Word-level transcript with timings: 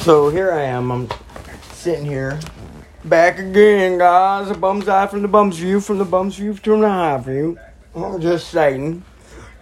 So 0.00 0.30
here 0.30 0.50
I 0.50 0.62
am. 0.62 0.90
I'm 0.90 1.08
sitting 1.74 2.06
here, 2.06 2.40
back 3.04 3.38
again, 3.38 3.98
guys. 3.98 4.48
A 4.48 4.54
bum's 4.54 4.88
eye 4.88 5.06
from 5.06 5.20
the 5.20 5.28
bum's 5.28 5.58
view, 5.58 5.78
from 5.78 5.98
the 5.98 6.06
bum's 6.06 6.36
view 6.36 6.54
from 6.54 6.80
the 6.80 6.88
high 6.88 7.18
view. 7.18 7.58
I'm 7.94 8.18
just 8.18 8.48
saying. 8.48 9.04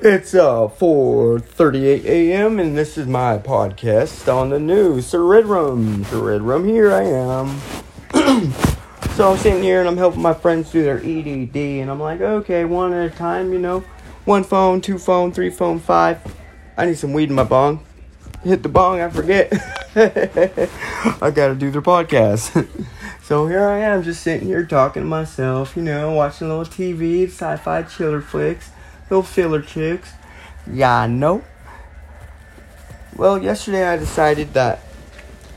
It's 0.01 0.37
uh 0.37 0.69
4:38 0.69 2.05
a.m. 2.05 2.61
and 2.61 2.79
this 2.79 2.97
is 2.97 3.09
my 3.09 3.39
podcast 3.39 4.33
on 4.33 4.51
the 4.51 4.61
news. 4.61 5.09
Sir 5.09 5.25
Red 5.25 5.47
Rum, 5.47 6.05
Sir 6.05 6.21
Red 6.21 6.43
Rum. 6.43 6.69
Here 6.69 6.93
I 6.93 7.03
am. 7.03 7.59
so 9.17 9.33
I'm 9.33 9.39
sitting 9.39 9.61
here 9.61 9.81
and 9.81 9.89
I'm 9.89 9.97
helping 9.97 10.23
my 10.23 10.35
friends 10.35 10.71
do 10.71 10.85
their 10.85 10.99
EDD, 10.99 11.57
and 11.83 11.91
I'm 11.91 11.99
like, 11.99 12.21
okay, 12.21 12.65
one 12.65 12.93
at 12.93 13.13
a 13.13 13.15
time, 13.15 13.53
you 13.53 13.59
know, 13.59 13.81
one 14.25 14.45
phone, 14.45 14.81
two 14.81 14.99
phone, 14.99 15.33
three 15.33 15.51
phone, 15.51 15.81
five. 15.81 16.21
I 16.77 16.87
need 16.87 16.97
some 16.97 17.13
weed 17.13 17.29
in 17.29 17.35
my 17.35 17.43
bong. 17.43 17.85
Hit 18.45 18.63
the 18.63 18.69
bong, 18.69 19.01
I 19.01 19.11
forget. 19.11 19.53
I 19.97 21.31
gotta 21.31 21.57
do 21.57 21.71
their 21.71 21.83
podcast. 21.83 22.69
so 23.23 23.49
here 23.49 23.67
I 23.67 23.79
am, 23.79 24.05
just 24.05 24.23
sitting 24.23 24.47
here 24.47 24.65
talking 24.65 25.03
to 25.03 25.09
myself, 25.09 25.77
you 25.77 25.83
know, 25.83 26.13
watching 26.13 26.49
little 26.49 26.65
TV, 26.65 27.27
sci-fi 27.27 27.83
chiller 27.83 28.21
flicks, 28.21 28.71
little 29.11 29.25
filler 29.25 29.61
chicks. 29.61 30.13
Yeah, 30.73 31.07
I. 31.07 31.43
Well, 33.17 33.43
yesterday 33.43 33.89
I 33.89 33.97
decided 33.97 34.55
that 34.55 34.81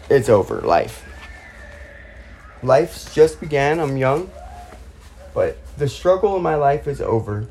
it's 0.10 0.30
over. 0.30 0.62
Life. 0.62 1.06
Life's 2.64 3.14
just 3.14 3.40
began. 3.40 3.80
I'm 3.80 3.96
young, 3.96 4.32
but 5.36 5.58
the 5.78 5.88
struggle 5.88 6.36
in 6.36 6.42
my 6.42 6.56
life 6.56 6.88
is 6.88 7.00
over 7.00 7.48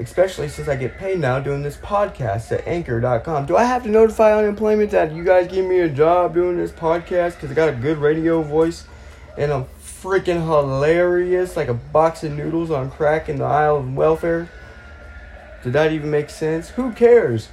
especially 0.00 0.48
since 0.48 0.66
I 0.68 0.76
get 0.76 0.96
paid 0.96 1.18
now 1.18 1.38
doing 1.38 1.62
this 1.62 1.76
podcast 1.76 2.50
at 2.52 2.66
anchor.com. 2.66 3.46
Do 3.46 3.56
I 3.56 3.64
have 3.64 3.82
to 3.84 3.90
notify 3.90 4.36
unemployment 4.36 4.90
that 4.92 5.12
you 5.12 5.22
guys 5.22 5.46
give 5.46 5.66
me 5.66 5.80
a 5.80 5.88
job 5.88 6.34
doing 6.34 6.56
this 6.56 6.72
podcast 6.72 7.34
because 7.34 7.50
I 7.50 7.54
got 7.54 7.68
a 7.68 7.72
good 7.72 7.98
radio 7.98 8.42
voice 8.42 8.86
and 9.36 9.52
I'm 9.52 9.66
freaking 9.82 10.42
hilarious 10.44 11.56
like 11.56 11.68
a 11.68 11.74
box 11.74 12.24
of 12.24 12.32
noodles 12.32 12.70
on 12.70 12.90
crack 12.90 13.28
in 13.28 13.36
the 13.36 13.44
aisle 13.44 13.78
of 13.78 13.94
welfare? 13.94 14.48
Did 15.62 15.74
that 15.74 15.92
even 15.92 16.10
make 16.10 16.30
sense? 16.30 16.70
Who 16.70 16.92
cares? 16.92 17.48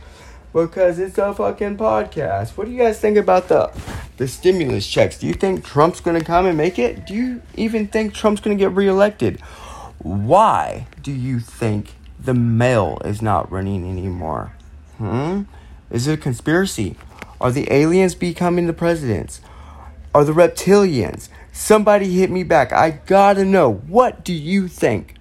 Because 0.53 0.97
it's 0.97 1.17
a 1.17 1.33
fucking 1.33 1.77
podcast. 1.77 2.57
What 2.57 2.65
do 2.65 2.71
you 2.71 2.79
guys 2.79 2.99
think 2.99 3.17
about 3.17 3.49
the 3.49 3.69
the 4.15 4.27
stimulus 4.27 4.87
checks? 4.87 5.19
Do 5.19 5.27
you 5.27 5.33
think 5.33 5.65
Trump's 5.65 5.99
gonna 5.99 6.23
come 6.23 6.45
and 6.45 6.57
make 6.57 6.79
it? 6.79 7.05
Do 7.05 7.13
you 7.13 7.41
even 7.55 7.87
think 7.87 8.13
Trump's 8.13 8.39
gonna 8.39 8.55
get 8.55 8.71
reelected? 8.71 9.41
Why 9.99 10.87
do 11.03 11.11
you 11.11 11.39
think 11.39 11.89
the 12.19 12.33
mail 12.33 13.01
is 13.05 13.21
not 13.21 13.51
running 13.51 13.89
anymore? 13.89 14.53
Hmm? 14.97 15.43
Is 15.89 16.07
it 16.07 16.19
a 16.19 16.21
conspiracy? 16.21 16.95
Are 17.39 17.51
the 17.51 17.71
aliens 17.71 18.15
becoming 18.15 18.67
the 18.67 18.73
presidents? 18.73 19.41
Are 20.13 20.23
the 20.23 20.33
reptilians? 20.33 21.29
Somebody 21.51 22.11
hit 22.13 22.29
me 22.29 22.43
back. 22.43 22.73
I 22.73 22.91
gotta 22.91 23.45
know. 23.45 23.71
What 23.71 24.23
do 24.25 24.33
you 24.33 24.67
think? 24.67 25.15